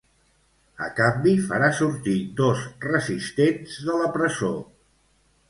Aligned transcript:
A 0.85 0.87
canvi, 0.99 1.33
farà 1.51 1.67
sortir 1.81 2.15
dos 2.41 2.65
resistents 2.87 3.79
de 3.91 4.01
la 4.05 4.11
presó. 4.19 4.53